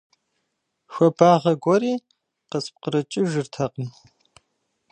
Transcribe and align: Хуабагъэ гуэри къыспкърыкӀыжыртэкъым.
Хуабагъэ 0.91 1.53
гуэри 1.63 1.93
къыспкърыкӀыжыртэкъым. 2.49 3.89